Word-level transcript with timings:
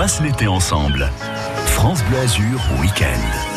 passe 0.00 0.22
l'été 0.22 0.48
ensemble. 0.48 1.10
France 1.66 2.02
Bleu 2.04 2.20
Azur 2.20 2.58
Week-end. 2.80 3.49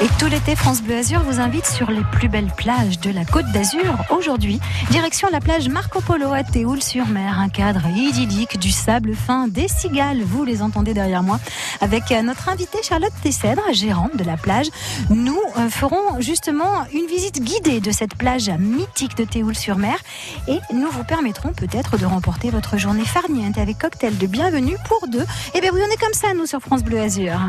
Et 0.00 0.06
tout 0.20 0.26
l'été, 0.26 0.54
France 0.54 0.80
Bleu 0.80 0.94
Azur 0.94 1.24
vous 1.24 1.40
invite 1.40 1.66
sur 1.66 1.90
les 1.90 2.04
plus 2.12 2.28
belles 2.28 2.52
plages 2.56 3.00
de 3.00 3.10
la 3.10 3.24
Côte 3.24 3.50
d'Azur. 3.52 3.96
Aujourd'hui, 4.16 4.60
direction 4.92 5.28
la 5.32 5.40
plage 5.40 5.68
Marco 5.68 6.00
Polo 6.00 6.32
à 6.32 6.44
Théoul-sur-Mer. 6.44 7.40
Un 7.40 7.48
cadre 7.48 7.84
idyllique, 7.88 8.60
du 8.60 8.70
sable 8.70 9.16
fin, 9.16 9.48
des 9.48 9.66
cigales, 9.66 10.22
vous 10.22 10.44
les 10.44 10.62
entendez 10.62 10.94
derrière 10.94 11.24
moi, 11.24 11.40
avec 11.80 12.12
euh, 12.12 12.22
notre 12.22 12.48
invitée 12.48 12.78
Charlotte 12.80 13.12
Tessèdre, 13.24 13.62
gérante 13.72 14.16
de 14.16 14.22
la 14.22 14.36
plage. 14.36 14.68
Nous 15.10 15.40
euh, 15.56 15.68
ferons 15.68 16.20
justement 16.20 16.86
une 16.92 17.06
visite 17.06 17.42
guidée 17.42 17.80
de 17.80 17.90
cette 17.90 18.14
plage 18.14 18.50
mythique 18.50 19.16
de 19.16 19.24
Théoul-sur-Mer 19.24 19.98
et 20.46 20.60
nous 20.72 20.90
vous 20.92 21.04
permettrons 21.04 21.52
peut-être 21.52 21.98
de 21.98 22.06
remporter 22.06 22.50
votre 22.50 22.78
journée 22.78 23.04
farniente 23.04 23.58
avec 23.58 23.78
cocktail 23.78 24.16
de 24.16 24.26
bienvenue 24.28 24.76
pour 24.86 25.08
deux. 25.08 25.26
Eh 25.54 25.60
bien 25.60 25.70
oui, 25.74 25.80
on 25.84 25.92
est 25.92 26.00
comme 26.00 26.14
ça, 26.14 26.34
nous, 26.34 26.46
sur 26.46 26.60
France 26.60 26.84
Bleu 26.84 27.00
Azur. 27.00 27.40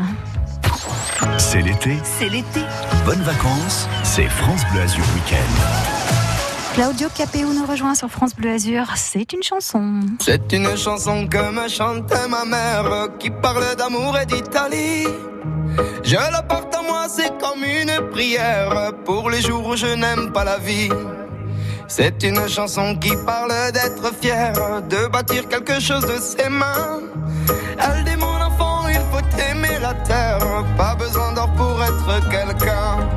C'est 1.38 1.62
l'été. 1.62 1.98
C'est 2.04 2.28
l'été. 2.28 2.60
Bonnes 3.04 3.22
vacances, 3.22 3.88
c'est 4.02 4.28
France 4.28 4.62
Bleu 4.72 4.82
Azur 4.82 5.04
Week-end. 5.14 6.74
Claudio 6.74 7.08
Capéo 7.14 7.52
nous 7.52 7.66
rejoint 7.66 7.94
sur 7.94 8.08
France 8.08 8.34
Bleu 8.34 8.52
Azur. 8.52 8.86
C'est 8.94 9.32
une 9.32 9.42
chanson. 9.42 10.00
C'est 10.20 10.52
une 10.52 10.76
chanson 10.76 11.26
que 11.26 11.50
me 11.50 11.68
chantait 11.68 12.28
ma 12.28 12.44
mère 12.44 13.08
qui 13.18 13.30
parle 13.30 13.74
d'amour 13.76 14.16
et 14.18 14.26
d'Italie. 14.26 15.06
Je 16.02 16.14
la 16.14 16.42
porte 16.42 16.74
à 16.74 16.82
moi, 16.82 17.06
c'est 17.08 17.36
comme 17.38 17.64
une 17.64 18.10
prière 18.10 18.92
pour 19.04 19.30
les 19.30 19.42
jours 19.42 19.66
où 19.66 19.76
je 19.76 19.86
n'aime 19.86 20.32
pas 20.32 20.44
la 20.44 20.58
vie. 20.58 20.88
C'est 21.88 22.22
une 22.22 22.48
chanson 22.48 22.94
qui 22.96 23.10
parle 23.26 23.72
d'être 23.72 24.14
fier, 24.20 24.52
de 24.88 25.08
bâtir 25.08 25.48
quelque 25.48 25.80
chose 25.80 26.06
de 26.06 26.18
ses 26.20 26.48
mains. 26.48 27.00
Elle 27.78 28.04
dit 28.04 28.16
quelqu'un. 32.30 33.08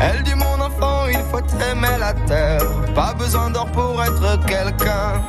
Elle 0.00 0.22
dit 0.22 0.34
mon 0.34 0.60
enfant, 0.60 1.06
il 1.08 1.22
faut 1.30 1.44
aimer 1.70 1.96
la 1.98 2.12
terre, 2.26 2.64
pas 2.94 3.14
besoin 3.14 3.50
d'or 3.50 3.66
pour 3.66 4.02
être 4.02 4.44
quelqu'un. 4.46 5.22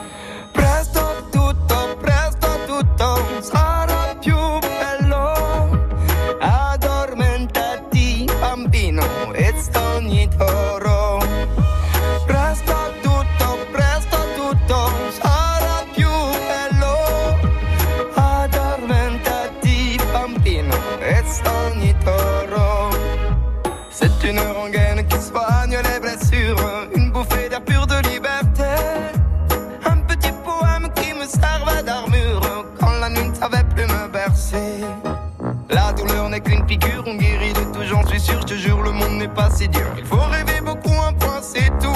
On 37.15 37.17
guérit 37.17 37.53
de 37.53 37.63
tout, 37.73 37.83
j'en 37.83 38.05
suis 38.07 38.19
sûr, 38.19 38.39
je 38.41 38.45
te 38.45 38.53
jure, 38.53 38.81
le 38.81 38.91
monde 38.91 39.17
n'est 39.17 39.27
pas 39.27 39.49
si 39.49 39.67
dur. 39.67 39.85
Il 39.97 40.05
faut 40.05 40.17
rêver 40.17 40.61
beaucoup, 40.61 40.93
un 41.07 41.13
point, 41.13 41.39
c'est 41.41 41.69
tout. 41.79 41.93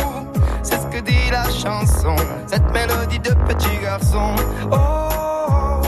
C'est 0.64 0.80
ce 0.80 0.86
que 0.88 1.00
dit 1.00 1.30
la 1.32 1.46
chanson, 1.50 2.16
cette 2.48 2.70
mélodie 2.72 3.20
de 3.20 3.34
petit 3.48 3.78
garçon. 3.82 4.36
Oh, 4.72 5.82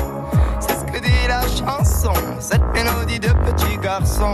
c'est 0.59 0.76
ce 0.76 0.86
que 0.86 1.00
dit 1.00 1.28
la 1.28 1.42
chanson, 1.42 2.14
cette 2.40 2.64
mélodie 2.74 3.20
de 3.20 3.30
petit 3.30 3.78
garçon. 3.78 4.34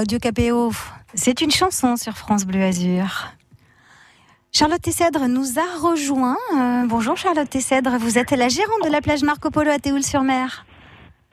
Claudio 0.00 0.18
Capéo, 0.18 0.72
c'est 1.12 1.42
une 1.42 1.50
chanson 1.50 1.94
sur 1.98 2.16
France 2.16 2.46
Bleu 2.46 2.62
Azur. 2.62 3.34
Charlotte 4.50 4.80
Tessèdre 4.80 5.28
nous 5.28 5.58
a 5.58 5.78
rejoint. 5.78 6.38
Euh, 6.56 6.86
bonjour 6.86 7.18
Charlotte 7.18 7.50
Tessèdre, 7.50 7.98
vous 7.98 8.16
êtes 8.16 8.30
la 8.30 8.48
gérante 8.48 8.82
de 8.82 8.88
la 8.88 9.02
plage 9.02 9.22
Marco 9.22 9.50
Polo 9.50 9.70
à 9.70 9.78
Théoul-sur-Mer. 9.78 10.64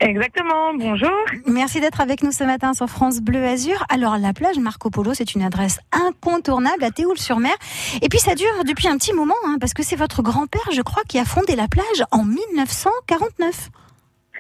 Exactement, 0.02 0.74
bonjour. 0.74 1.16
Merci 1.46 1.80
d'être 1.80 2.02
avec 2.02 2.24
nous 2.24 2.34
ce 2.34 2.44
matin 2.44 2.74
sur 2.74 2.90
France 2.90 3.22
Bleu 3.22 3.46
Azur. 3.46 3.86
Alors 3.88 4.18
la 4.18 4.34
plage 4.34 4.60
Marco 4.60 4.90
Polo, 4.90 5.14
c'est 5.14 5.34
une 5.34 5.44
adresse 5.44 5.80
incontournable 5.94 6.84
à 6.84 6.92
Théoul-sur-Mer. 6.92 7.56
Et 8.02 8.10
puis 8.10 8.20
ça 8.20 8.36
dure 8.36 8.66
depuis 8.68 8.90
un 8.90 8.98
petit 8.98 9.14
moment, 9.14 9.36
hein, 9.46 9.56
parce 9.62 9.74
que 9.74 9.82
c'est 9.82 9.96
votre 9.96 10.22
grand-père, 10.22 10.68
je 10.74 10.82
crois, 10.82 11.04
qui 11.08 11.20
a 11.20 11.24
fondé 11.24 11.56
la 11.56 11.70
plage 11.70 12.04
en 12.12 12.26
1949. 12.26 13.70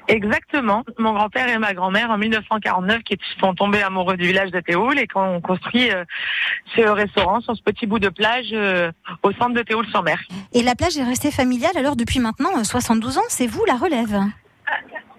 Exactement. 0.07 0.83
Mon 0.97 1.13
grand-père 1.13 1.49
et 1.49 1.57
ma 1.57 1.73
grand-mère 1.73 2.09
en 2.11 2.17
1949 2.17 2.99
qui 3.03 3.17
sont 3.39 3.53
tombés 3.53 3.81
amoureux 3.81 4.15
du 4.17 4.25
village 4.25 4.51
de 4.51 4.59
Théoul 4.59 4.97
et 4.99 5.07
qui 5.07 5.17
ont 5.17 5.41
construit 5.41 5.91
euh, 5.91 6.03
ce 6.75 6.81
restaurant 6.81 7.41
sur 7.41 7.55
ce 7.55 7.61
petit 7.61 7.85
bout 7.85 7.99
de 7.99 8.09
plage 8.09 8.47
euh, 8.53 8.91
au 9.23 9.31
centre 9.33 9.53
de 9.53 9.61
Théoul-sur-Mer. 9.61 10.19
Et 10.53 10.63
la 10.63 10.75
plage 10.75 10.97
est 10.97 11.03
restée 11.03 11.31
familiale 11.31 11.77
alors 11.77 11.95
depuis 11.95 12.19
maintenant 12.19 12.51
euh, 12.57 12.63
72 12.63 13.17
ans, 13.17 13.21
c'est 13.27 13.47
vous 13.47 13.65
la 13.65 13.75
relève. 13.75 14.17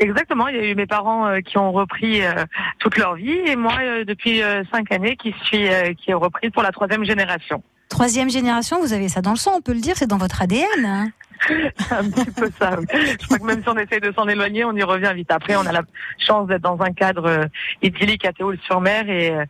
Exactement. 0.00 0.49
Il 0.49 0.56
y 0.56 0.59
a 0.60 0.65
eu 0.65 0.75
mes 0.75 0.87
parents 0.87 1.26
euh, 1.26 1.41
qui 1.41 1.59
ont 1.59 1.72
repris 1.72 2.22
euh, 2.25 2.44
toute 2.79 2.96
leur 2.96 3.14
vie 3.17 3.31
et 3.46 3.56
moi 3.56 3.75
euh, 3.82 4.05
depuis 4.05 4.43
euh, 4.43 4.62
cinq 4.73 4.93
années 4.93 5.17
qui 5.17 5.35
suis 5.44 5.69
euh, 5.69 5.93
qui 5.94 6.12
ai 6.12 6.14
repris 6.14 6.50
pour 6.50 6.62
la 6.62 6.70
troisième 6.70 7.05
génération. 7.05 7.62
Troisième 7.88 8.31
génération, 8.31 8.81
vous 8.81 8.93
avez 8.93 9.08
ça 9.08 9.23
dans 9.23 9.31
le 9.31 9.37
sang, 9.37 9.52
on 9.56 9.61
peut 9.62 9.73
le 9.73 9.81
dire, 9.81 9.96
c'est 9.96 10.06
dans 10.06 10.19
votre 10.19 10.43
ADN. 10.43 10.67
hein. 10.85 11.08
Un 11.90 12.11
petit 12.11 12.31
peu 12.31 12.50
ça. 12.58 12.79
Je 12.93 13.26
crois 13.26 13.38
que 13.38 13.44
même 13.44 13.62
si 13.62 13.69
on 13.69 13.76
essaye 13.76 14.00
de 14.00 14.12
s'en 14.12 14.26
éloigner, 14.29 14.64
on 14.64 14.73
y 14.73 14.82
revient 14.82 15.12
vite. 15.14 15.31
Après, 15.31 15.56
on 15.56 15.67
a 15.67 15.73
la 15.73 15.82
chance 16.19 16.49
d'être 16.49 16.62
dans 16.62 16.81
un 16.81 16.93
cadre 16.93 17.26
euh, 17.26 17.44
idyllique 17.82 18.25
à 18.25 18.32
Théoul-sur-Mer 18.32 19.08
et, 19.08 19.31
euh, 19.31 19.44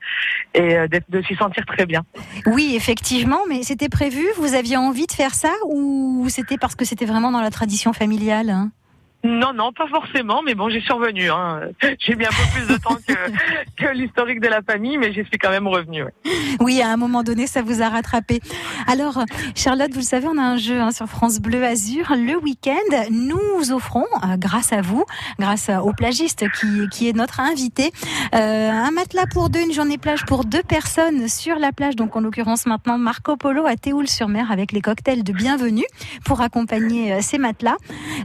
et 0.55 0.77
euh, 0.77 0.87
de 1.09 1.23
s'y 1.23 1.35
sentir 1.37 1.65
très 1.67 1.87
bien. 1.87 2.05
Oui, 2.47 2.75
effectivement, 2.77 3.41
mais 3.49 3.63
c'était 3.63 3.89
prévu 3.89 4.25
Vous 4.37 4.55
aviez 4.55 4.77
envie 4.77 5.07
de 5.07 5.13
faire 5.13 5.35
ça 5.35 5.53
ou 5.67 6.27
c'était 6.29 6.59
parce 6.59 6.75
que 6.75 6.85
c'était 6.85 7.07
vraiment 7.07 7.31
dans 7.31 7.41
la 7.41 7.51
tradition 7.51 7.93
familiale 7.93 8.51
hein? 8.51 8.71
Non, 9.25 9.53
non, 9.53 9.73
pas 9.73 9.89
forcément, 9.89 10.43
mais 10.47 10.55
bon, 10.55 10.69
j'ai 10.69 10.81
survenu. 10.81 11.29
Hein. 11.29 11.63
J'ai 11.99 12.15
mis 12.15 12.25
un 12.25 12.29
peu 12.29 12.45
plus 12.55 12.73
de 12.73 12.81
temps 12.81 12.97
que, 13.07 13.15
que 13.77 13.93
l'historique 13.93 14.41
de 14.41 14.47
la 14.47 14.63
famille, 14.63 14.97
mais 14.97 15.13
j'y 15.13 15.25
suis 15.25 15.39
quand 15.39 15.51
même 15.51 15.67
revenu. 15.67 16.05
Oui, 16.61 16.81
à 16.81 16.89
un 16.89 16.97
moment 16.97 17.25
donné, 17.25 17.49
ça 17.49 17.63
vous 17.63 17.83
a 17.83 17.89
rattrapé. 17.89 18.41
Alors, 18.87 19.25
Charlotte, 19.57 19.91
vous 19.91 19.99
le 19.99 20.05
savez, 20.05 20.29
on 20.29 20.39
a 20.39 20.43
un 20.43 20.57
jeu 20.57 20.81
hein, 20.81 20.93
sur 20.93 21.07
France 21.07 21.41
Bleu 21.41 21.65
Azur. 21.65 22.07
Le 22.11 22.37
week-end, 22.37 23.07
nous 23.11 23.73
offrons, 23.73 24.05
euh, 24.23 24.37
grâce 24.37 24.73
à 24.73 24.83
vous, 24.83 25.05
grâce 25.41 25.69
au 25.69 25.93
plagiste 25.93 26.45
qui, 26.53 26.89
qui 26.91 27.09
est 27.09 27.13
notre 27.13 27.41
invité, 27.41 27.91
euh, 28.35 28.71
un 28.71 28.91
matelas 28.93 29.27
pour 29.27 29.51
deux, 29.51 29.61
une 29.61 29.73
journée 29.73 29.99
plage 29.99 30.25
pour 30.27 30.45
deux 30.45 30.63
personnes 30.63 31.27
sur 31.27 31.59
la 31.59 31.73
plage. 31.73 31.97
Donc, 31.97 32.15
en 32.15 32.21
l'occurrence, 32.21 32.67
maintenant, 32.67 32.99
Marco 32.99 33.37
Polo 33.37 33.67
à 33.67 33.75
Théoul-sur-Mer 33.75 34.53
avec 34.53 34.71
les 34.71 34.81
cocktails 34.81 35.25
de 35.25 35.33
bienvenue 35.33 35.87
pour 36.25 36.41
accompagner 36.41 37.15
euh, 37.15 37.19
ces 37.21 37.39
matelas. 37.39 37.77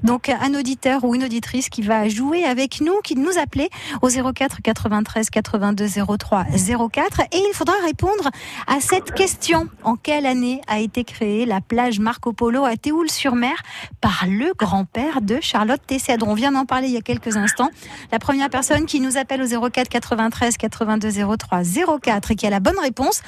Donc, 0.04 0.30
un 0.30 0.54
auditeur 0.54 0.83
ou 1.04 1.16
une 1.16 1.24
auditrice 1.24 1.70
qui 1.70 1.82
va 1.82 2.10
jouer 2.10 2.44
avec 2.44 2.82
nous, 2.82 3.00
qui 3.04 3.16
nous 3.16 3.38
appelait 3.42 3.70
au 4.02 4.10
04 4.10 4.62
93 4.62 5.30
82 5.30 5.88
03 6.18 6.46
04 6.92 7.22
et 7.22 7.38
il 7.38 7.52
faudra 7.54 7.76
répondre 7.86 8.30
à 8.68 8.80
cette 8.82 9.14
question. 9.14 9.70
En 9.84 9.96
quelle 9.96 10.26
année 10.26 10.62
a 10.68 10.80
été 10.80 11.04
créée 11.04 11.46
la 11.46 11.62
plage 11.62 12.00
Marco 12.00 12.34
Polo 12.34 12.66
à 12.66 12.76
Théoul-sur-Mer 12.76 13.56
par 14.02 14.26
le 14.28 14.54
grand-père 14.58 15.22
de 15.22 15.40
Charlotte 15.42 15.82
Tessèdre 15.86 16.28
On 16.28 16.34
vient 16.34 16.52
d'en 16.52 16.66
parler 16.66 16.88
il 16.88 16.94
y 16.94 16.98
a 16.98 17.02
quelques 17.02 17.38
instants. 17.38 17.70
La 18.12 18.20
première 18.20 18.50
personne 18.50 18.86
qui 18.86 19.00
nous 19.00 19.18
appelle 19.18 19.42
au 19.42 19.70
04 19.70 19.88
93 19.88 20.58
82 20.58 21.38
03 21.38 21.62
04 22.02 22.32
et 22.32 22.36
qui 22.36 22.46
a 22.46 22.50
la 22.50 22.60
bonne 22.60 22.80
réponse 22.80 23.22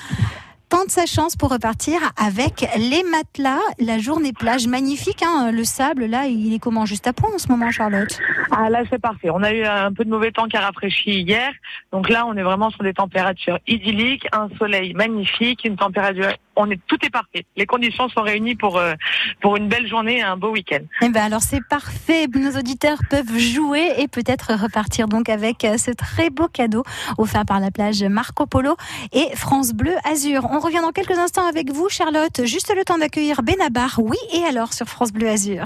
tente 0.70 0.90
sa 0.90 1.06
chance 1.06 1.36
pour 1.36 1.52
repartir 1.52 2.00
avec 2.18 2.68
les 2.78 3.04
matelas, 3.04 3.60
la 3.80 4.00
journée 4.00 4.34
plage 4.34 4.68
magnifique. 4.68 5.24
Hein, 5.24 5.52
le 5.52 5.64
sable, 5.64 6.06
là, 6.06 6.26
il 6.28 6.54
est 6.54 6.60
comment 6.60 6.86
juste 6.86 7.08
à 7.08 7.14
point 7.14 7.30
en 7.34 7.38
ce 7.38 7.48
moment, 7.48 7.72
Charlotte? 7.72 8.20
Ah 8.52 8.70
là, 8.70 8.84
c'est 8.90 9.00
parfait. 9.00 9.30
On 9.30 9.44
a 9.44 9.52
eu 9.52 9.64
un 9.64 9.92
peu 9.94 10.06
de 10.06 10.10
mauvais 10.10 10.32
temps 10.32 10.48
qui 10.48 10.58
a 10.58 10.62
rafraîchi 10.62 11.22
hier. 11.22 11.52
Donc 11.92 12.10
là, 12.10 12.26
on 12.26 12.36
est 12.36 12.44
vraiment 12.44 12.70
sur 12.70 12.84
des 12.84 12.94
températures 12.94 13.60
idylliques, 13.68 14.28
un 14.32 14.50
soleil 14.58 14.94
magnifique, 14.94 15.66
une 15.66 15.76
température 15.76 16.34
on 16.56 16.70
est 16.70 16.80
tout 16.88 16.98
est 17.04 17.10
parfait. 17.10 17.46
Les 17.56 17.66
conditions 17.66 18.10
sont 18.10 18.22
réunies 18.22 18.56
pour 18.56 18.78
euh, 18.78 18.94
pour 19.42 19.58
une 19.58 19.68
belle 19.68 19.88
journée 19.88 20.18
et 20.18 20.22
un 20.22 20.38
beau 20.38 20.52
week-end. 20.52 20.84
Eh 21.02 21.10
ben 21.10 21.24
alors 21.24 21.42
c'est 21.42 21.64
parfait. 21.68 22.28
Nos 22.34 22.58
auditeurs 22.58 23.00
peuvent 23.10 23.38
jouer 23.38 23.94
et 23.98 24.08
peut-être 24.08 24.54
repartir 24.54 25.08
donc 25.08 25.30
avec 25.30 25.64
euh, 25.64 25.78
ce 25.78 25.92
très 25.92 26.30
beau 26.30 26.48
cadeau 26.48 26.84
offert 27.18 27.46
par 27.46 27.60
la 27.60 27.72
plage 27.72 28.04
Marco 28.04 28.46
Polo 28.46 28.76
et 29.14 29.36
France 29.36 29.74
Bleu 29.74 29.96
Azur. 30.04 30.48
On 30.52 30.60
revient 30.60 30.82
dans 30.82 30.92
quelques 30.92 31.18
instants 31.18 31.48
avec 31.48 31.72
vous, 31.72 31.90
Charlotte. 31.90 32.46
Juste 32.46 32.74
le 32.76 32.84
temps 32.84 32.98
d'accueillir 32.98 33.42
Benabar. 33.44 34.00
Oui 34.00 34.18
et 34.34 34.44
alors 34.44 34.74
sur 34.74 34.88
France 34.88 35.12
Bleu 35.12 35.30
Azur. 35.30 35.66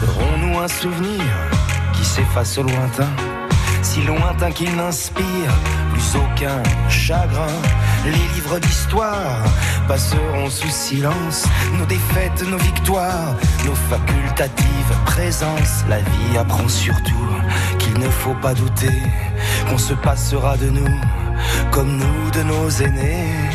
Serons-nous 0.00 0.58
un 0.58 0.68
souvenir 0.68 1.22
qui 1.94 2.04
s'efface 2.04 2.58
au 2.58 2.62
lointain? 2.62 3.08
si 3.82 4.00
lointain 4.02 4.50
qu'il 4.50 4.74
n'inspire 4.74 5.52
aucun 6.16 6.62
chagrin. 6.88 7.46
Les 8.04 8.12
livres 8.12 8.58
d'histoire 8.58 9.44
passeront 9.88 10.50
sous 10.50 10.70
silence 10.70 11.44
nos 11.78 11.86
défaites, 11.86 12.42
nos 12.48 12.58
victoires, 12.58 13.34
nos 13.64 13.74
facultatives 13.74 14.94
présences. 15.06 15.84
La 15.88 15.98
vie 15.98 16.38
apprend 16.38 16.68
surtout 16.68 17.28
qu'il 17.78 17.98
ne 17.98 18.08
faut 18.08 18.34
pas 18.42 18.54
douter 18.54 19.02
qu'on 19.68 19.78
se 19.78 19.94
passera 19.94 20.56
de 20.56 20.70
nous 20.70 21.00
comme 21.70 21.96
nous 21.96 22.30
de 22.30 22.42
nos 22.42 22.70
aînés. 22.70 23.51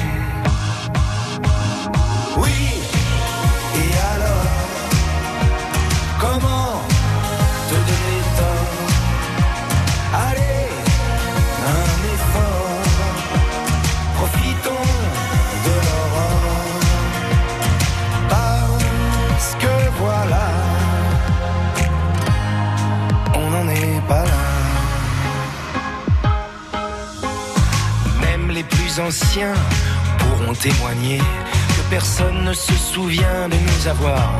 Pourront 30.17 30.53
témoigner 30.53 31.19
que 31.19 31.89
personne 31.89 32.43
ne 32.43 32.53
se 32.53 32.73
souvient 32.73 33.47
de 33.49 33.55
nous 33.55 33.87
avoir 33.87 34.31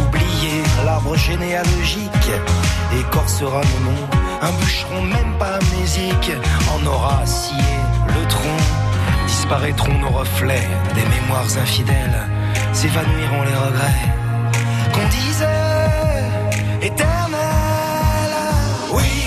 oublié 0.00 0.62
l'arbre 0.84 1.16
généalogique 1.16 2.30
écorcera 3.00 3.60
nos 3.60 3.90
noms. 3.90 4.06
Un 4.42 4.52
bûcheron 4.60 5.02
même 5.02 5.38
pas 5.38 5.54
amnésique 5.56 6.32
en 6.74 6.86
aura 6.86 7.24
scié 7.24 7.56
le 8.08 8.28
tronc. 8.28 8.60
Disparaîtront 9.26 9.98
nos 9.98 10.10
reflets 10.10 10.68
des 10.94 11.04
mémoires 11.20 11.58
infidèles, 11.62 12.20
s'évanouiront 12.72 13.42
les 13.42 13.56
regrets 13.66 14.14
qu'on 14.92 15.08
disait 15.08 16.86
éternels. 16.86 18.36
Oui. 18.92 19.25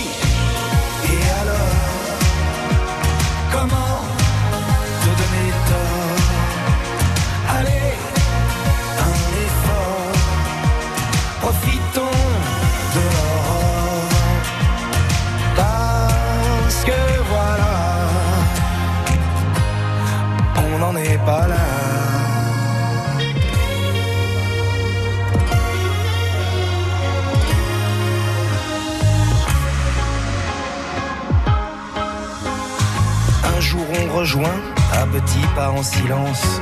Rejoint 34.19 34.61
à 34.93 35.05
petits 35.05 35.47
pas 35.55 35.69
en 35.69 35.81
silence 35.81 36.61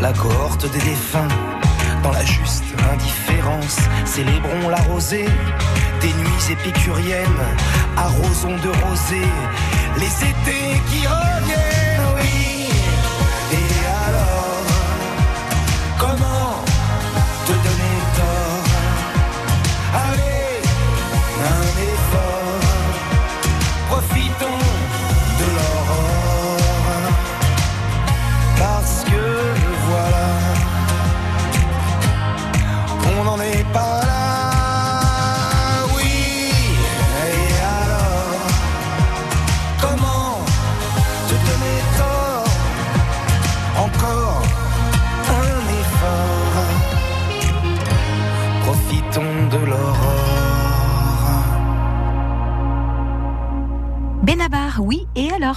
la 0.00 0.12
cohorte 0.12 0.70
des 0.70 0.78
défunts. 0.78 1.28
Dans 2.02 2.12
la 2.12 2.24
juste 2.24 2.64
indifférence. 2.92 3.78
Célébrons 4.04 4.68
la 4.68 4.80
rosée. 4.82 5.28
Des 6.00 6.12
nuits 6.12 6.46
épicuriennes, 6.52 7.44
arrosons 7.96 8.56
de 8.56 8.68
rosée 8.86 9.32
les 9.98 10.06
étés 10.06 10.80
qui 10.90 11.06
reviennent, 11.06 11.67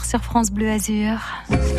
sur 0.05 0.21
France 0.21 0.51
Bleu 0.51 0.69
Azur. 0.69 1.17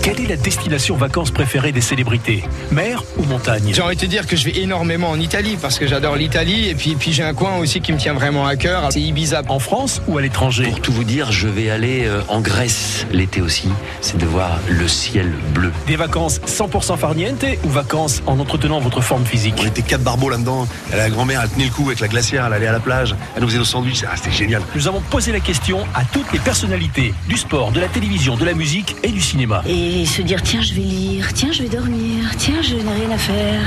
Quelle 0.03 0.21
est 0.21 0.27
la 0.27 0.37
destination 0.37 0.97
vacances 0.97 1.31
préférée 1.31 1.73
des 1.73 1.81
célébrités? 1.81 2.45
Mer 2.71 3.03
ou 3.19 3.25
montagne? 3.25 3.71
J'ai 3.73 3.83
envie 3.83 3.97
de 3.97 4.01
te 4.01 4.07
dire 4.07 4.27
que 4.27 4.37
je 4.37 4.45
vais 4.45 4.59
énormément 4.59 5.11
en 5.11 5.21
Italie 5.21 5.57
parce 5.61 5.79
que 5.79 5.87
j'adore 5.87 6.17
l'Italie 6.17 6.69
et 6.69 6.75
puis, 6.75 6.97
puis 6.97 7.13
j'ai 7.13 7.23
un 7.23 7.35
coin 7.35 7.57
aussi 7.59 7.81
qui 7.81 7.93
me 7.93 7.99
tient 7.99 8.15
vraiment 8.15 8.47
à 8.47 8.57
cœur, 8.57 8.89
c'est 8.91 9.01
Ibiza. 9.01 9.43
En 9.49 9.59
France 9.59 10.03
ou 10.09 10.19
à 10.19 10.23
l'étranger? 10.23 10.65
Pour 10.65 10.81
tout 10.81 10.93
vous 10.93 11.05
dire, 11.05 11.33
je 11.33 11.49
vais 11.49 11.71
aller 11.71 12.05
euh, 12.07 12.21
en 12.29 12.41
Grèce 12.41 13.07
l'été 13.13 13.41
aussi. 13.41 13.69
C'est 14.01 14.19
de 14.19 14.27
voir 14.27 14.59
le 14.69 14.89
ciel 14.89 15.33
bleu. 15.55 15.73
Des 15.87 15.97
vacances 15.97 16.41
100% 16.47 16.97
farniente 16.97 17.45
ou 17.65 17.69
vacances 17.69 18.23
en 18.27 18.39
entretenant 18.39 18.81
votre 18.81 19.01
forme 19.01 19.25
physique? 19.25 19.55
On 19.61 19.67
était 19.67 19.83
quatre 19.83 20.03
barbeaux 20.03 20.31
là-dedans. 20.31 20.67
La 20.97 21.11
grand-mère, 21.11 21.41
elle 21.43 21.51
tenait 21.51 21.65
le 21.65 21.71
coup 21.71 21.87
avec 21.87 22.01
la 22.01 22.09
glacière, 22.09 22.47
elle 22.47 22.53
allait 22.53 22.67
à 22.67 22.73
la 22.73 22.81
plage, 22.81 23.15
elle 23.35 23.43
nous 23.43 23.49
faisait 23.49 23.59
nos 23.59 23.65
sandwichs. 23.65 24.05
Ah, 24.07 24.17
c'était 24.17 24.33
génial. 24.33 24.63
Nous 24.75 24.89
avons 24.89 25.01
posé 25.01 25.33
la 25.33 25.41
question 25.41 25.87
à 25.95 26.05
toutes 26.05 26.31
les 26.33 26.39
personnalités 26.39 27.15
du 27.29 27.37
sport, 27.37 27.73
de 27.73 27.81
la 27.81 27.89
télévision, 27.89 28.22
de 28.23 28.45
la 28.45 28.55
musique 28.55 28.95
et 29.03 29.09
du 29.09 29.21
cinéma. 29.21 29.63
Et 29.67 30.03
et 30.03 30.07
se 30.07 30.23
dire 30.23 30.43
tiens, 30.43 30.61
je 30.61 30.75
vais 30.75 30.81
lire, 30.81 31.33
tiens, 31.35 31.51
je 31.51 31.65
vais 31.65 31.69
dormir, 31.69 32.31
tiens, 32.39 32.63
je 32.63 32.77
n'ai 32.77 32.93
rien 32.93 33.11
à 33.11 33.19
faire. 33.19 33.61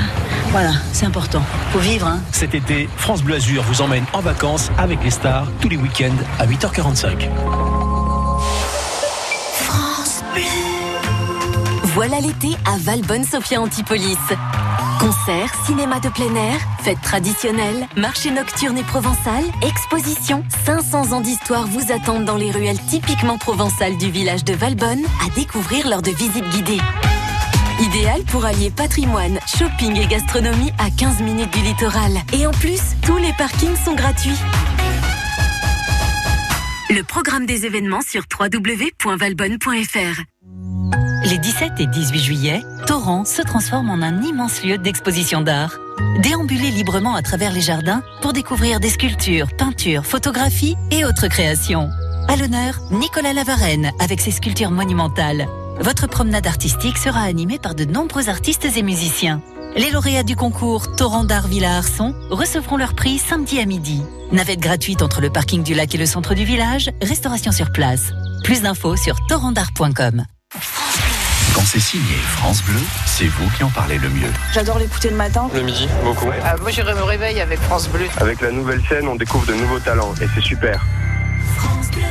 Voilà, 0.50 0.72
c'est 0.92 1.04
important. 1.04 1.42
Faut 1.72 1.78
vivre. 1.78 2.06
Hein. 2.06 2.20
Cet 2.32 2.54
été, 2.54 2.88
France 2.96 3.22
Bleu 3.22 3.34
Azur 3.34 3.62
vous 3.64 3.82
emmène 3.82 4.04
en 4.14 4.20
vacances 4.20 4.70
avec 4.78 5.04
les 5.04 5.10
stars 5.10 5.46
tous 5.60 5.68
les 5.68 5.76
week-ends 5.76 6.16
à 6.38 6.46
8h45. 6.46 7.28
France 9.52 10.22
Bleu. 10.32 10.42
Voilà 11.84 12.18
l'été 12.20 12.56
à 12.64 12.78
Valbonne-Sophia 12.78 13.60
Antipolis. 13.60 14.16
Concerts, 14.98 15.52
cinéma 15.66 16.00
de 16.00 16.08
plein 16.08 16.34
air, 16.34 16.58
fêtes 16.82 17.00
traditionnelles, 17.00 17.86
marché 17.96 18.30
nocturne 18.30 18.78
et 18.78 18.82
provençal, 18.82 19.44
expositions, 19.62 20.44
500 20.64 21.12
ans 21.12 21.20
d'histoire 21.20 21.66
vous 21.66 21.92
attendent 21.92 22.24
dans 22.24 22.36
les 22.36 22.50
ruelles 22.50 22.80
typiquement 22.88 23.38
provençales 23.38 23.96
du 23.98 24.10
village 24.10 24.44
de 24.44 24.54
Valbonne 24.54 25.04
à 25.24 25.30
découvrir 25.34 25.88
lors 25.88 26.02
de 26.02 26.10
visites 26.10 26.48
guidées. 26.50 26.80
Idéal 27.80 28.22
pour 28.24 28.44
allier 28.44 28.70
patrimoine, 28.70 29.38
shopping 29.46 29.96
et 29.96 30.06
gastronomie 30.06 30.72
à 30.78 30.90
15 30.90 31.20
minutes 31.20 31.52
du 31.52 31.60
littoral. 31.60 32.12
Et 32.32 32.46
en 32.46 32.52
plus, 32.52 32.80
tous 33.02 33.18
les 33.18 33.32
parkings 33.34 33.76
sont 33.76 33.94
gratuits. 33.94 34.38
Le 36.88 37.02
programme 37.02 37.46
des 37.46 37.66
événements 37.66 38.02
sur 38.02 38.22
www.valbonne.fr. 38.38 41.05
Les 41.28 41.38
17 41.38 41.80
et 41.80 41.86
18 41.88 42.20
juillet, 42.20 42.62
Torrent 42.86 43.24
se 43.24 43.42
transforme 43.42 43.90
en 43.90 44.00
un 44.00 44.22
immense 44.22 44.62
lieu 44.62 44.78
d'exposition 44.78 45.40
d'art. 45.40 45.76
Déambulez 46.22 46.70
librement 46.70 47.16
à 47.16 47.22
travers 47.22 47.52
les 47.52 47.62
jardins 47.62 48.04
pour 48.22 48.32
découvrir 48.32 48.78
des 48.78 48.90
sculptures, 48.90 49.48
peintures, 49.58 50.06
photographies 50.06 50.76
et 50.92 51.04
autres 51.04 51.26
créations. 51.26 51.90
À 52.28 52.36
l'honneur, 52.36 52.78
Nicolas 52.92 53.32
Lavarenne 53.32 53.90
avec 53.98 54.20
ses 54.20 54.30
sculptures 54.30 54.70
monumentales. 54.70 55.48
Votre 55.80 56.06
promenade 56.06 56.46
artistique 56.46 56.96
sera 56.96 57.22
animée 57.22 57.58
par 57.58 57.74
de 57.74 57.84
nombreux 57.84 58.28
artistes 58.28 58.68
et 58.76 58.82
musiciens. 58.84 59.42
Les 59.74 59.90
lauréats 59.90 60.22
du 60.22 60.36
concours 60.36 60.94
Torrent 60.94 61.24
d'Art 61.24 61.48
Villa 61.48 61.78
Arson 61.78 62.14
recevront 62.30 62.76
leur 62.76 62.94
prix 62.94 63.18
samedi 63.18 63.58
à 63.58 63.66
midi. 63.66 64.00
Navette 64.30 64.60
gratuite 64.60 65.02
entre 65.02 65.20
le 65.20 65.30
parking 65.30 65.64
du 65.64 65.74
lac 65.74 65.92
et 65.92 65.98
le 65.98 66.06
centre 66.06 66.34
du 66.34 66.44
village, 66.44 66.88
restauration 67.02 67.50
sur 67.50 67.72
place. 67.72 68.12
Plus 68.44 68.62
d'infos 68.62 68.94
sur 68.94 69.16
torrentdart.com. 69.26 70.24
Quand 71.56 71.62
c'est 71.64 71.80
signé 71.80 72.16
France 72.16 72.62
Bleu, 72.62 72.78
c'est 73.06 73.28
vous 73.28 73.48
qui 73.56 73.64
en 73.64 73.70
parlez 73.70 73.96
le 73.96 74.10
mieux. 74.10 74.28
J'adore 74.52 74.78
l'écouter 74.78 75.08
le 75.08 75.16
matin. 75.16 75.48
Le 75.54 75.62
midi, 75.62 75.88
beaucoup. 76.04 76.28
Euh, 76.28 76.56
moi, 76.60 76.70
j'irai 76.70 76.92
me 76.92 77.02
réveiller 77.02 77.40
avec 77.40 77.58
France 77.60 77.88
Bleu. 77.88 78.04
Avec 78.18 78.42
la 78.42 78.50
nouvelle 78.50 78.82
scène, 78.86 79.08
on 79.08 79.14
découvre 79.16 79.46
de 79.46 79.54
nouveaux 79.54 79.78
talents 79.78 80.12
et 80.20 80.26
c'est 80.34 80.42
super. 80.42 80.84
France 81.56 81.90
Bleu. 81.92 82.02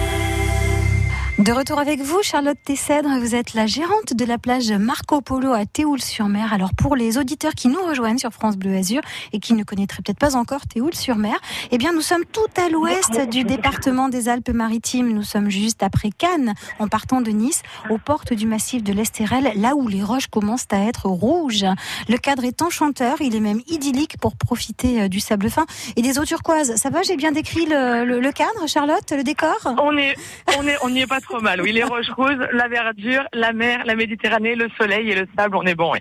De 1.45 1.51
retour 1.51 1.77
avec 1.77 2.01
vous, 2.01 2.23
Charlotte 2.23 2.57
Tessèdre, 2.65 3.19
vous 3.19 3.35
êtes 3.35 3.53
la 3.53 3.67
gérante 3.67 4.15
de 4.15 4.25
la 4.25 4.39
plage 4.39 4.71
Marco 4.71 5.21
Polo 5.21 5.53
à 5.53 5.67
Théoul-sur-Mer. 5.67 6.51
Alors 6.51 6.73
pour 6.73 6.95
les 6.95 7.19
auditeurs 7.19 7.53
qui 7.53 7.67
nous 7.67 7.83
rejoignent 7.83 8.17
sur 8.17 8.31
France 8.31 8.57
Bleu 8.57 8.75
Azur 8.75 9.01
et 9.31 9.39
qui 9.39 9.53
ne 9.53 9.63
connaîtraient 9.63 10.01
peut-être 10.01 10.17
pas 10.17 10.35
encore 10.35 10.65
Théoul-sur-Mer, 10.65 11.35
eh 11.69 11.77
bien 11.77 11.93
nous 11.93 12.01
sommes 12.01 12.25
tout 12.25 12.39
à 12.59 12.67
l'ouest 12.69 13.29
du 13.29 13.43
département 13.43 14.09
des 14.09 14.27
Alpes-Maritimes. 14.27 15.13
Nous 15.13 15.21
sommes 15.21 15.51
juste 15.51 15.83
après 15.83 16.09
Cannes, 16.09 16.55
en 16.79 16.87
partant 16.87 17.21
de 17.21 17.29
Nice, 17.29 17.61
aux 17.91 17.99
portes 17.99 18.33
du 18.33 18.47
massif 18.47 18.81
de 18.81 18.91
l'Estérel, 18.91 19.51
là 19.55 19.75
où 19.75 19.87
les 19.87 20.01
roches 20.01 20.25
commencent 20.25 20.65
à 20.71 20.79
être 20.79 21.05
rouges. 21.05 21.67
Le 22.09 22.17
cadre 22.17 22.43
est 22.43 22.63
enchanteur, 22.63 23.17
il 23.21 23.35
est 23.35 23.39
même 23.39 23.61
idyllique 23.67 24.17
pour 24.19 24.35
profiter 24.35 25.03
euh, 25.03 25.07
du 25.09 25.19
sable 25.19 25.51
fin 25.51 25.67
et 25.95 26.01
des 26.01 26.17
eaux 26.17 26.25
turquoises. 26.25 26.75
Ça 26.77 26.89
va, 26.89 27.03
j'ai 27.03 27.17
bien 27.17 27.31
décrit 27.31 27.67
le, 27.67 28.03
le, 28.03 28.19
le 28.19 28.31
cadre, 28.31 28.65
Charlotte, 28.65 29.11
le 29.11 29.23
décor? 29.23 29.59
On 29.77 29.95
est, 29.95 30.15
on 30.57 30.67
est, 30.67 30.77
on 30.81 30.89
n'y 30.89 31.01
est 31.01 31.07
pas 31.07 31.21
trop 31.21 31.34
mal. 31.39 31.61
Oui, 31.61 31.71
les 31.71 31.83
roches 31.83 32.09
roses, 32.09 32.47
la 32.51 32.67
verdure, 32.67 33.23
la 33.33 33.53
mer, 33.53 33.83
la 33.85 33.95
Méditerranée, 33.95 34.55
le 34.55 34.69
soleil 34.77 35.11
et 35.11 35.15
le 35.15 35.27
sable, 35.37 35.55
on 35.55 35.63
est 35.63 35.75
bon. 35.75 35.93
Oui. 35.93 35.99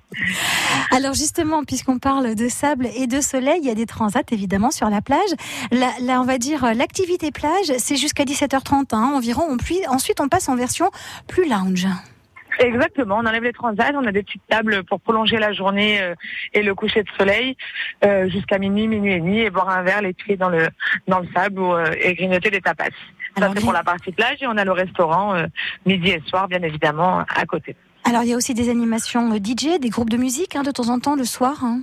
Alors 0.91 1.14
justement, 1.14 1.64
puisqu'on 1.64 1.99
parle 1.99 2.35
de 2.35 2.49
sable 2.49 2.88
et 2.97 3.07
de 3.07 3.21
soleil, 3.21 3.61
il 3.62 3.69
y 3.69 3.71
a 3.71 3.75
des 3.75 3.87
transats 3.87 4.23
évidemment 4.31 4.71
sur 4.71 4.91
la 4.91 5.00
plage. 5.00 5.21
Là, 5.71 5.91
là 6.00 6.21
on 6.21 6.25
va 6.25 6.38
dire 6.38 6.75
l'activité 6.75 7.31
plage, 7.31 7.73
c'est 7.79 7.97
jusqu'à 7.97 8.25
17h30 8.25 8.95
hein, 8.95 9.12
environ. 9.14 9.57
puis, 9.57 9.81
ensuite, 9.88 10.21
on 10.21 10.29
passe 10.29 10.49
en 10.49 10.57
version 10.57 10.91
plus 11.26 11.49
lounge. 11.49 11.87
Exactement, 12.59 13.17
on 13.17 13.26
enlève 13.26 13.43
les 13.43 13.53
transats, 13.53 13.91
on 13.95 14.07
a 14.07 14.12
des 14.12 14.23
petites 14.23 14.47
tables 14.49 14.85
pour 14.85 15.00
prolonger 15.00 15.38
la 15.38 15.53
journée 15.53 16.00
euh, 16.00 16.14
et 16.53 16.62
le 16.62 16.75
coucher 16.75 17.03
de 17.03 17.09
soleil 17.19 17.57
euh, 18.05 18.29
jusqu'à 18.29 18.59
minuit, 18.59 18.87
minuit 18.87 19.14
et 19.14 19.19
demi 19.19 19.41
et 19.41 19.50
boire 19.50 19.69
un 19.71 19.83
verre 19.83 20.03
les 20.03 20.12
pieds 20.12 20.37
dans 20.37 20.49
le 20.49 20.69
dans 21.09 21.21
le 21.21 21.26
sable 21.35 21.59
ou, 21.59 21.75
euh, 21.75 21.93
et 22.00 22.14
grignoter 22.14 22.50
des 22.50 22.61
tapas. 22.61 22.91
Ça 23.37 23.50
c'est 23.55 23.62
pour 23.62 23.73
la 23.73 23.83
partie 23.83 24.12
plage 24.12 24.38
et 24.43 24.47
on 24.47 24.57
a 24.57 24.64
le 24.64 24.73
restaurant 24.73 25.35
midi 25.87 26.11
et 26.11 26.23
soir 26.26 26.49
bien 26.49 26.62
évidemment 26.62 27.21
à 27.21 27.45
côté. 27.47 27.76
Alors 28.05 28.23
il 28.23 28.31
y 28.31 28.33
a 28.33 28.37
aussi 28.37 28.55
des 28.55 28.69
animations 28.69 29.35
DJ, 29.35 29.79
des 29.81 29.88
groupes 29.88 30.11
de 30.11 30.17
musique 30.17 30.57
hein, 30.57 30.62
de 30.62 30.71
temps 30.71 30.88
en 30.88 31.00
temps 31.00 31.17
le 31.17 31.25
soir. 31.25 31.64
Hein. 31.64 31.83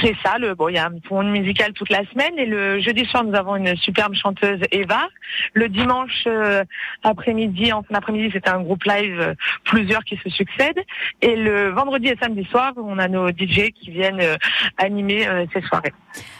C'est 0.00 0.14
ça, 0.24 0.38
le, 0.38 0.54
bon, 0.54 0.68
il 0.68 0.76
y 0.76 0.78
a 0.78 0.86
un 0.86 0.94
monde 1.10 1.30
musical 1.30 1.72
toute 1.72 1.90
la 1.90 2.04
semaine 2.10 2.38
et 2.38 2.46
le 2.46 2.80
jeudi 2.80 3.04
soir 3.04 3.24
nous 3.24 3.34
avons 3.34 3.56
une 3.56 3.76
superbe 3.76 4.14
chanteuse 4.14 4.60
Eva. 4.70 5.08
Le 5.54 5.68
dimanche 5.68 6.24
euh, 6.26 6.64
après-midi, 7.02 7.72
en 7.72 7.82
fin 7.82 7.94
d'après-midi, 7.94 8.30
c'était 8.32 8.50
un 8.50 8.62
groupe 8.62 8.84
live, 8.84 9.20
euh, 9.20 9.34
plusieurs 9.64 10.04
qui 10.04 10.16
se 10.16 10.30
succèdent. 10.30 10.80
Et 11.20 11.36
le 11.36 11.70
vendredi 11.70 12.08
et 12.08 12.16
samedi 12.20 12.44
soir, 12.44 12.72
on 12.76 12.98
a 12.98 13.08
nos 13.08 13.28
DJ 13.28 13.72
qui 13.74 13.90
viennent 13.90 14.20
euh, 14.20 14.36
animer 14.78 15.26
ces 15.52 15.60
soirées. 15.62 15.92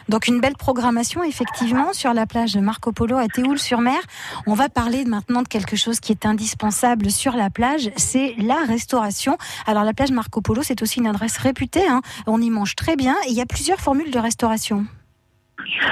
Donc 0.09 0.27
une 0.27 0.41
belle 0.41 0.57
programmation 0.57 1.23
effectivement 1.23 1.93
sur 1.93 2.13
la 2.15 2.27
plage 2.27 2.57
Marco 2.57 2.93
Polo 2.93 3.17
à 3.17 3.29
Théoul-sur-Mer. 3.29 4.01
On 4.47 4.55
va 4.55 4.69
parler 4.69 5.05
maintenant 5.05 5.43
de 5.43 5.49
quelque 5.49 5.77
chose 5.77 6.01
qui 6.01 6.13
est 6.13 6.27
indispensable 6.27 7.11
sur 7.11 7.35
la 7.35 7.51
plage, 7.51 7.91
c'est 7.97 8.35
la 8.39 8.65
restauration. 8.67 9.39
Alors 9.67 9.85
la 9.85 9.93
plage 9.93 10.13
Marco 10.13 10.41
Polo, 10.41 10.63
c'est 10.63 10.83
aussi 10.83 11.01
une 11.01 11.07
adresse 11.07 11.39
réputée. 11.39 11.87
Hein. 11.89 12.03
On 12.27 12.41
y 12.41 12.51
mange 12.51 12.75
très 12.75 12.97
bien 12.97 13.17
il 13.29 13.35
y 13.35 13.41
a 13.41 13.47
plusieurs 13.47 13.81
formules 13.81 14.11
de 14.11 14.19
restauration. 14.19 14.87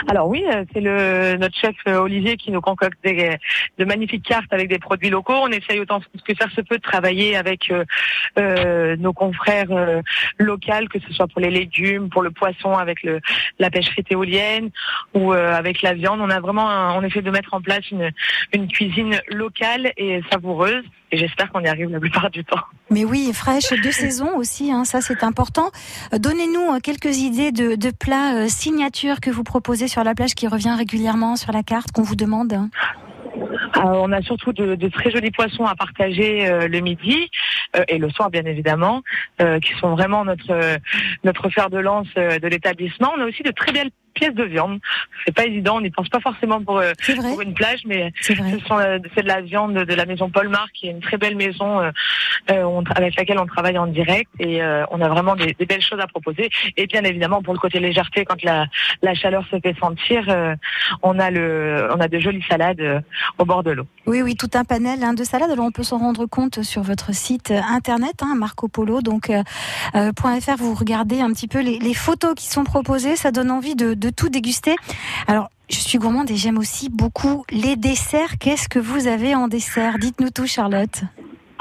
Alors 0.08 0.28
oui, 0.28 0.44
euh, 0.46 0.64
c'est 0.72 0.80
notre 0.80 1.56
chef 1.56 1.74
euh, 1.88 1.98
Olivier 1.98 2.36
qui 2.36 2.50
nous 2.50 2.60
concocte 2.60 2.98
de 3.04 3.84
magnifiques 3.84 4.24
cartes 4.24 4.52
avec 4.52 4.68
des 4.68 4.78
produits 4.78 5.10
locaux. 5.10 5.34
On 5.34 5.48
essaye 5.48 5.80
autant 5.80 6.00
que 6.00 6.34
faire 6.34 6.50
se 6.50 6.60
peut 6.60 6.76
de 6.76 6.82
travailler 6.82 7.36
avec 7.36 7.72
euh, 8.38 8.96
nos 8.96 9.12
confrères 9.12 10.02
locaux, 10.38 10.60
que 10.90 10.98
ce 11.00 11.12
soit 11.12 11.26
pour 11.26 11.40
les 11.40 11.50
légumes, 11.50 12.10
pour 12.10 12.22
le 12.22 12.30
poisson, 12.30 12.74
avec 12.74 13.06
la 13.58 13.70
pêcherie 13.70 14.04
éolienne 14.10 14.70
ou 15.14 15.32
avec 15.32 15.82
la 15.82 15.94
viande. 15.94 16.20
On 16.20 16.30
a 16.30 16.40
vraiment, 16.40 16.66
on 16.96 17.02
essaie 17.02 17.22
de 17.22 17.30
mettre 17.30 17.54
en 17.54 17.60
place 17.60 17.90
une 17.90 18.68
cuisine 18.68 19.20
locale 19.28 19.92
et 19.96 20.20
savoureuse. 20.30 20.84
Et 21.12 21.16
j'espère 21.16 21.50
qu'on 21.50 21.60
y 21.60 21.68
arrive 21.68 21.90
la 21.90 22.00
plupart 22.00 22.30
du 22.30 22.44
temps. 22.44 22.60
Mais 22.90 23.04
oui, 23.04 23.30
fraîche 23.32 23.70
de 23.70 23.90
saison 23.90 24.36
aussi, 24.36 24.72
hein, 24.72 24.84
ça 24.84 25.00
c'est 25.00 25.22
important. 25.22 25.70
Donnez-nous 26.12 26.78
quelques 26.80 27.18
idées 27.18 27.52
de, 27.52 27.74
de 27.74 27.90
plats 27.90 28.48
signature 28.48 29.20
que 29.20 29.30
vous 29.30 29.44
proposez 29.44 29.88
sur 29.88 30.04
la 30.04 30.14
plage 30.14 30.34
qui 30.34 30.46
revient 30.46 30.74
régulièrement 30.76 31.36
sur 31.36 31.52
la 31.52 31.62
carte 31.62 31.92
qu'on 31.92 32.02
vous 32.02 32.16
demande 32.16 32.68
euh, 33.76 33.80
on 33.82 34.12
a 34.12 34.20
surtout 34.22 34.52
de, 34.52 34.88
très 34.88 35.10
jolis 35.10 35.30
poissons 35.30 35.64
à 35.64 35.74
partager 35.74 36.48
euh, 36.48 36.68
le 36.68 36.80
midi 36.80 37.30
euh, 37.76 37.84
et 37.88 37.98
le 37.98 38.10
soir 38.10 38.30
bien 38.30 38.44
évidemment, 38.44 39.02
qui 39.62 39.72
sont 39.80 39.94
vraiment 39.94 40.24
notre 40.24 40.78
notre 41.24 41.48
fer 41.48 41.70
de 41.70 41.78
lance 41.78 42.12
de 42.14 42.46
l'établissement. 42.46 43.12
On 43.16 43.20
a 43.20 43.26
aussi 43.26 43.42
de 43.42 43.50
très 43.50 43.72
belles 43.72 43.90
pièces 44.14 44.34
de 44.34 44.44
viande. 44.44 44.80
C'est 45.24 45.34
pas 45.34 45.44
évident, 45.44 45.76
on 45.76 45.80
n'y 45.80 45.90
pense 45.90 46.08
pas 46.08 46.20
forcément 46.20 46.62
pour, 46.62 46.78
euh, 46.78 46.92
pour 47.06 47.40
une 47.40 47.54
plage, 47.54 47.80
mais 47.86 48.12
c'est 48.20 48.38
euh, 48.38 48.98
de 48.98 49.22
la 49.22 49.40
viande 49.40 49.74
de 49.74 49.94
la 49.94 50.06
maison 50.06 50.30
Paul 50.30 50.48
Marc, 50.48 50.72
qui 50.72 50.88
est 50.88 50.90
une 50.90 51.00
très 51.00 51.16
belle 51.16 51.36
maison 51.36 51.80
euh, 51.80 52.82
avec 52.94 53.16
laquelle 53.16 53.38
on 53.38 53.46
travaille 53.46 53.78
en 53.78 53.86
direct 53.86 54.30
et 54.38 54.62
on 54.90 55.00
a 55.00 55.08
vraiment 55.08 55.36
des, 55.36 55.54
belles 55.66 55.82
choses 55.82 56.00
à 56.00 56.06
proposer. 56.06 56.50
Et 56.76 56.86
bien 56.86 57.02
évidemment, 57.04 57.42
pour 57.42 57.54
le 57.54 57.60
côté 57.60 57.80
légèreté, 57.80 58.24
quand 58.24 58.42
la, 58.42 58.66
la 59.02 59.14
chaleur 59.14 59.44
se 59.50 59.58
fait 59.60 59.76
sentir, 59.78 60.26
on 61.02 61.18
a 61.18 61.30
le, 61.30 61.88
on 61.94 62.00
a 62.00 62.08
de 62.08 62.18
jolies 62.18 62.44
salades 62.48 63.04
au 63.38 63.44
bord 63.44 63.62
de 63.62 63.72
l'eau. 63.72 63.86
Oui, 64.06 64.22
oui, 64.22 64.34
tout 64.36 64.50
un 64.54 64.64
panel 64.64 65.02
hein, 65.04 65.14
de 65.14 65.24
salades. 65.24 65.50
Alors 65.50 65.66
on 65.66 65.70
peut 65.70 65.82
s'en 65.82 65.98
rendre 65.98 66.26
compte 66.26 66.62
sur 66.62 66.82
votre 66.82 67.14
site 67.14 67.50
internet, 67.50 68.22
hein, 68.22 68.34
Marco 68.36 68.68
Polo, 68.68 69.00
donc 69.00 69.30
.fr. 69.94 70.56
Vous 70.58 70.74
regardez 70.74 71.20
un 71.20 71.32
petit 71.32 71.48
peu 71.48 71.60
les, 71.60 71.78
les, 71.78 71.94
photos 71.94 72.34
qui 72.34 72.48
sont 72.48 72.64
proposées, 72.64 73.16
ça 73.16 73.30
donne 73.30 73.50
envie 73.50 73.74
de, 73.74 73.94
de 74.00 74.10
tout 74.10 74.28
déguster. 74.28 74.74
Alors, 75.26 75.50
je 75.68 75.78
suis 75.78 75.98
gourmande 75.98 76.30
et 76.30 76.36
j'aime 76.36 76.58
aussi 76.58 76.88
beaucoup 76.88 77.44
les 77.50 77.76
desserts. 77.76 78.38
Qu'est-ce 78.38 78.68
que 78.68 78.80
vous 78.80 79.06
avez 79.06 79.34
en 79.34 79.46
dessert? 79.46 79.98
Dites-nous 79.98 80.30
tout, 80.30 80.46
Charlotte. 80.46 81.02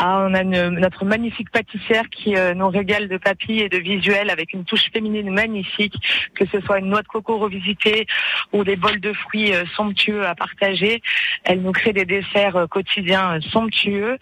Ah, 0.01 0.25
on 0.25 0.33
a 0.33 0.45
notre 0.45 1.03
magnifique 1.03 1.51
pâtissière 1.51 2.05
qui 2.09 2.37
euh, 2.37 2.53
nous 2.53 2.69
régale 2.69 3.09
de 3.09 3.17
papilles 3.17 3.63
et 3.63 3.69
de 3.69 3.79
visuels 3.79 4.29
avec 4.29 4.53
une 4.53 4.63
touche 4.63 4.89
féminine 4.93 5.29
magnifique, 5.29 5.93
que 6.35 6.45
ce 6.45 6.61
soit 6.61 6.79
une 6.79 6.85
noix 6.85 7.01
de 7.01 7.07
coco 7.09 7.37
revisitée 7.37 8.07
ou 8.53 8.63
des 8.63 8.77
bols 8.77 9.01
de 9.01 9.11
fruits 9.11 9.53
euh, 9.53 9.65
somptueux 9.75 10.25
à 10.25 10.35
partager. 10.35 11.01
Elle 11.43 11.61
nous 11.63 11.73
crée 11.73 11.91
des 11.91 12.05
desserts 12.05 12.55
euh, 12.55 12.65
quotidiens 12.65 13.41
somptueux 13.51 14.17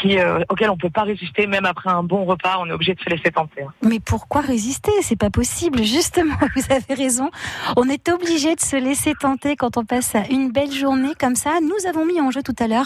qui, 0.00 0.18
auxquels 0.50 0.68
on 0.68 0.76
peut 0.76 0.90
pas 0.90 1.04
résister, 1.04 1.46
même 1.46 1.64
après 1.64 1.88
un 1.88 2.02
bon 2.02 2.26
repas, 2.26 2.58
on 2.60 2.66
est 2.66 2.72
obligé 2.72 2.94
de 2.94 3.00
se 3.00 3.08
laisser 3.08 3.30
tenter. 3.30 3.64
Mais 3.82 4.00
pourquoi 4.00 4.42
résister? 4.42 4.92
C'est 5.00 5.18
pas 5.18 5.30
possible. 5.30 5.82
Justement, 5.82 6.34
vous 6.54 6.62
avez 6.70 6.94
raison. 6.94 7.30
On 7.78 7.88
est 7.88 8.10
obligé 8.10 8.54
de 8.54 8.60
se 8.60 8.76
laisser 8.76 9.14
tenter 9.14 9.56
quand 9.56 9.78
on 9.78 9.86
passe 9.86 10.14
une 10.30 10.52
belle 10.52 10.70
journée 10.70 11.14
comme 11.18 11.36
ça. 11.36 11.54
Nous 11.62 11.88
avons 11.88 12.04
mis 12.04 12.20
en 12.20 12.30
jeu 12.30 12.42
tout 12.42 12.54
à 12.60 12.68
l'heure 12.68 12.84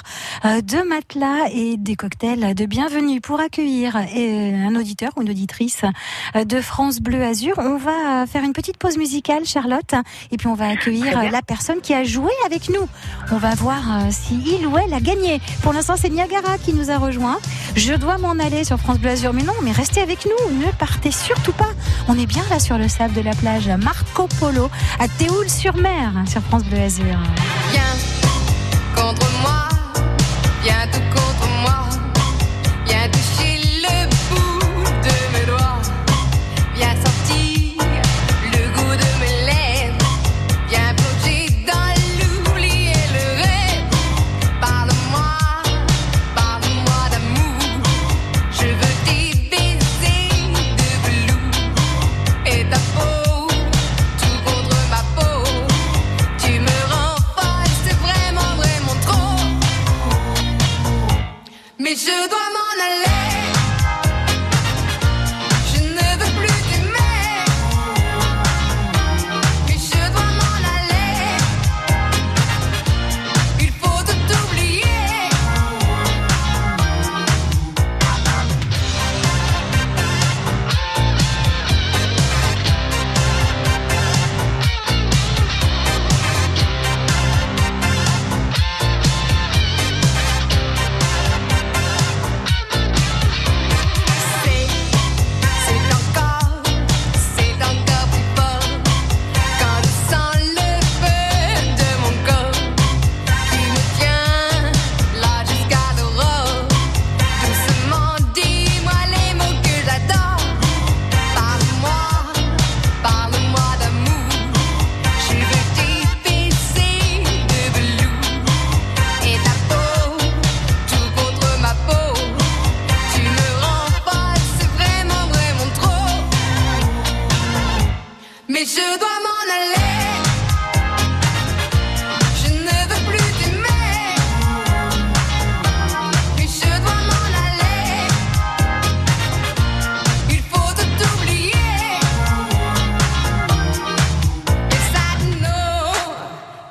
deux 0.62 0.88
matelas 0.88 1.48
et 1.52 1.76
des 1.76 1.96
cocktails 1.96 2.21
de 2.22 2.66
bienvenue 2.66 3.20
pour 3.20 3.40
accueillir 3.40 3.96
euh, 3.96 4.66
un 4.68 4.76
auditeur 4.76 5.10
ou 5.16 5.22
une 5.22 5.30
auditrice 5.30 5.82
euh, 6.36 6.44
de 6.44 6.60
France 6.60 7.00
Bleu 7.00 7.20
Azur. 7.20 7.54
On 7.58 7.78
va 7.78 8.28
faire 8.28 8.44
une 8.44 8.52
petite 8.52 8.76
pause 8.76 8.96
musicale, 8.96 9.44
Charlotte, 9.44 9.94
et 10.30 10.36
puis 10.36 10.46
on 10.46 10.54
va 10.54 10.68
accueillir 10.68 11.20
la 11.32 11.42
personne 11.42 11.80
qui 11.80 11.92
a 11.92 12.04
joué 12.04 12.30
avec 12.46 12.68
nous. 12.68 12.88
On 13.32 13.38
va 13.38 13.56
voir 13.56 13.82
si 14.10 14.40
il 14.46 14.68
ou 14.68 14.78
elle 14.78 14.94
a 14.94 15.00
gagné. 15.00 15.40
Pour 15.62 15.72
l'instant, 15.72 15.94
c'est 15.98 16.10
Niagara 16.10 16.58
qui 16.58 16.72
nous 16.72 16.92
a 16.92 16.98
rejoint. 16.98 17.40
Je 17.74 17.94
dois 17.94 18.18
m'en 18.18 18.38
aller 18.38 18.62
sur 18.62 18.78
France 18.78 18.98
Bleu 18.98 19.10
Azur, 19.10 19.32
mais 19.32 19.42
non, 19.42 19.54
mais 19.64 19.72
restez 19.72 20.00
avec 20.00 20.24
nous, 20.24 20.58
ne 20.58 20.70
partez 20.78 21.10
surtout 21.10 21.52
pas. 21.52 21.70
On 22.06 22.16
est 22.16 22.26
bien 22.26 22.44
là 22.50 22.60
sur 22.60 22.78
le 22.78 22.86
sable 22.86 23.14
de 23.14 23.20
la 23.20 23.34
plage 23.34 23.68
Marco 23.68 24.28
Polo 24.38 24.70
à 25.00 25.08
Théoul-sur-Mer 25.08 26.12
sur 26.28 26.40
France 26.42 26.62
Bleu 26.64 26.78
Azur. 26.78 27.18
Viens 27.72 27.82
contre 28.94 29.26
moi, 29.42 29.68
viens 30.62 30.86
tout 30.86 31.00
contre 31.12 31.21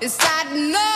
It's 0.04 0.18
like 0.18 0.58
enough? 0.58 0.91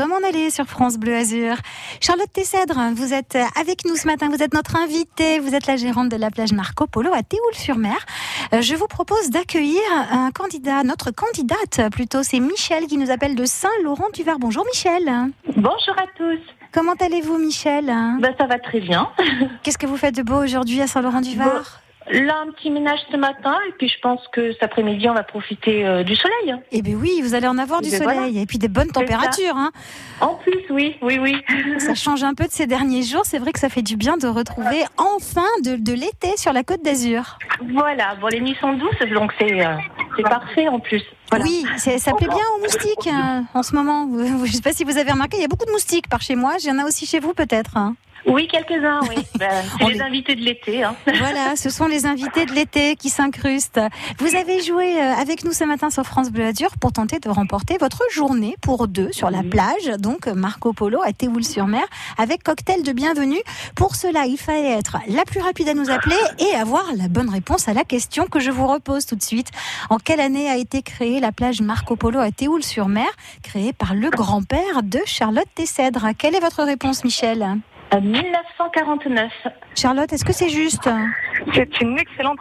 Dois 0.00 0.18
m'en 0.18 0.26
aller 0.26 0.48
sur 0.50 0.64
France 0.64 0.96
Bleu 0.96 1.14
Azur. 1.14 1.56
Charlotte 2.00 2.32
Tessèdre, 2.32 2.78
vous 2.94 3.12
êtes 3.12 3.36
avec 3.60 3.84
nous 3.84 3.96
ce 3.96 4.06
matin, 4.06 4.30
vous 4.30 4.42
êtes 4.42 4.54
notre 4.54 4.76
invitée, 4.76 5.40
vous 5.40 5.54
êtes 5.54 5.66
la 5.66 5.76
gérante 5.76 6.08
de 6.08 6.16
la 6.16 6.30
plage 6.30 6.52
Marco 6.52 6.86
Polo 6.86 7.12
à 7.12 7.22
Théoul-sur-Mer. 7.22 7.98
Euh, 8.54 8.62
Je 8.62 8.74
vous 8.76 8.86
propose 8.86 9.28
d'accueillir 9.28 9.80
un 10.10 10.30
candidat, 10.30 10.84
notre 10.84 11.10
candidate 11.10 11.90
plutôt, 11.90 12.22
c'est 12.22 12.40
Michel 12.40 12.86
qui 12.86 12.96
nous 12.96 13.10
appelle 13.10 13.34
de 13.34 13.44
Saint-Laurent-du-Var. 13.44 14.38
Bonjour 14.38 14.64
Michel. 14.64 15.04
Bonjour 15.56 15.94
à 15.98 16.06
tous. 16.16 16.40
Comment 16.72 16.94
allez-vous 16.98 17.36
Michel? 17.36 17.86
Ben, 18.20 18.34
ça 18.38 18.46
va 18.46 18.58
très 18.58 18.80
bien. 18.80 19.10
Qu'est-ce 19.62 19.76
que 19.78 19.86
vous 19.86 19.98
faites 19.98 20.16
de 20.16 20.22
beau 20.22 20.42
aujourd'hui 20.42 20.80
à 20.80 20.86
Saint-Laurent-du-Var 20.86 21.80
Là, 22.12 22.42
un 22.46 22.50
petit 22.50 22.70
ménage 22.70 22.98
ce 23.10 23.16
matin, 23.16 23.56
et 23.68 23.72
puis 23.78 23.88
je 23.88 23.98
pense 24.00 24.20
que 24.32 24.52
cet 24.52 24.62
après-midi, 24.64 25.08
on 25.08 25.14
va 25.14 25.22
profiter 25.22 25.86
euh, 25.86 26.02
du 26.02 26.16
soleil. 26.16 26.56
Eh 26.72 26.82
bien 26.82 26.96
oui, 26.96 27.20
vous 27.22 27.34
allez 27.34 27.46
en 27.46 27.56
avoir 27.56 27.80
du 27.82 27.90
ben 27.90 27.98
soleil 27.98 28.18
voilà. 28.18 28.40
et 28.42 28.46
puis 28.46 28.58
des 28.58 28.68
bonnes 28.68 28.90
températures. 28.90 29.56
hein. 29.56 29.70
En 30.20 30.34
plus, 30.34 30.58
oui, 30.70 30.96
oui, 31.02 31.18
oui. 31.20 31.36
Ça 31.78 31.94
change 31.94 32.24
un 32.24 32.34
peu 32.34 32.44
de 32.46 32.52
ces 32.52 32.66
derniers 32.66 33.02
jours. 33.02 33.22
C'est 33.24 33.38
vrai 33.38 33.52
que 33.52 33.60
ça 33.60 33.68
fait 33.68 33.82
du 33.82 33.96
bien 33.96 34.16
de 34.16 34.26
retrouver 34.26 34.82
enfin 34.96 35.46
de, 35.64 35.76
de 35.76 35.92
l'été 35.92 36.36
sur 36.36 36.52
la 36.52 36.62
côte 36.64 36.82
d'Azur. 36.82 37.38
Voilà, 37.72 38.16
bon, 38.20 38.26
les 38.28 38.40
nuits 38.40 38.56
sont 38.60 38.72
douces, 38.74 39.08
donc 39.14 39.32
c'est 39.38 39.64
euh, 39.64 39.76
parfait 40.24 40.68
en 40.68 40.80
plus. 40.80 41.02
Voilà. 41.30 41.44
Oui, 41.44 41.64
ça 41.78 42.12
plaît 42.12 42.26
bien 42.28 42.44
aux 42.56 42.60
moustiques 42.62 43.06
euh, 43.06 43.40
en 43.54 43.62
ce 43.62 43.74
moment. 43.74 44.08
Je 44.18 44.32
ne 44.42 44.46
sais 44.48 44.60
pas 44.62 44.72
si 44.72 44.82
vous 44.84 44.98
avez 44.98 45.12
remarqué, 45.12 45.36
il 45.36 45.42
y 45.42 45.44
a 45.44 45.48
beaucoup 45.48 45.66
de 45.66 45.70
moustiques 45.70 46.08
par 46.08 46.20
chez 46.22 46.34
moi. 46.34 46.54
Il 46.58 46.66
y 46.66 46.70
en 46.72 46.78
a 46.78 46.84
aussi 46.84 47.06
chez 47.06 47.20
vous 47.20 47.34
peut-être. 47.34 47.76
hein. 47.76 47.94
Oui, 48.26 48.48
quelques-uns, 48.48 49.00
oui. 49.08 49.24
Ben, 49.38 49.64
c'est 49.78 49.86
les- 49.88 50.00
invités 50.02 50.34
de 50.34 50.42
l'été. 50.42 50.82
Hein. 50.84 50.94
Voilà, 51.18 51.56
ce 51.56 51.70
sont 51.70 51.86
les 51.86 52.06
invités 52.06 52.44
de 52.46 52.52
l'été 52.52 52.96
qui 52.96 53.08
s'incrustent. 53.10 53.80
Vous 54.18 54.34
avez 54.36 54.62
joué 54.62 55.00
euh, 55.00 55.14
avec 55.14 55.44
nous 55.44 55.52
ce 55.52 55.64
matin 55.64 55.90
sur 55.90 56.04
France 56.04 56.30
Bleu 56.30 56.44
Azur 56.44 56.70
pour 56.80 56.92
tenter 56.92 57.18
de 57.20 57.28
remporter 57.28 57.76
votre 57.78 58.02
journée 58.12 58.56
pour 58.60 58.88
deux 58.88 59.12
sur 59.12 59.30
la 59.30 59.42
plage, 59.42 59.86
donc 59.98 60.26
Marco 60.26 60.72
Polo 60.72 61.00
à 61.02 61.12
Théoul-sur-Mer, 61.12 61.84
avec 62.18 62.42
cocktail 62.42 62.82
de 62.82 62.92
bienvenue. 62.92 63.40
Pour 63.74 63.96
cela, 63.96 64.26
il 64.26 64.36
fallait 64.38 64.72
être 64.72 64.98
la 65.08 65.24
plus 65.24 65.40
rapide 65.40 65.68
à 65.68 65.74
nous 65.74 65.90
appeler 65.90 66.16
et 66.38 66.54
avoir 66.54 66.84
la 66.96 67.08
bonne 67.08 67.30
réponse 67.30 67.68
à 67.68 67.72
la 67.74 67.84
question 67.84 68.26
que 68.26 68.40
je 68.40 68.50
vous 68.50 68.66
repose 68.66 69.06
tout 69.06 69.16
de 69.16 69.22
suite. 69.22 69.48
En 69.88 69.96
quelle 69.98 70.20
année 70.20 70.48
a 70.50 70.56
été 70.56 70.82
créée 70.82 71.20
la 71.20 71.32
plage 71.32 71.60
Marco 71.62 71.96
Polo 71.96 72.20
à 72.20 72.30
Théoul-sur-Mer, 72.30 73.08
créée 73.42 73.72
par 73.72 73.94
le 73.94 74.10
grand-père 74.10 74.82
de 74.82 75.00
Charlotte 75.06 75.48
Tessèdre? 75.54 76.08
Quelle 76.18 76.34
est 76.34 76.40
votre 76.40 76.62
réponse, 76.64 77.04
Michel? 77.04 77.58
1949. 77.98 79.32
Charlotte, 79.74 80.12
est-ce 80.12 80.24
que 80.24 80.32
c'est 80.32 80.48
juste? 80.48 80.88
C'est 81.54 81.80
une 81.80 81.98
excellente 81.98 82.38